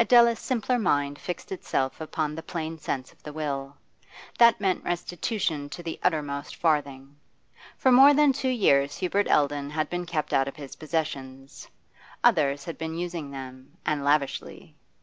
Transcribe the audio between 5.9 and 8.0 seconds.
uttermost farthing. For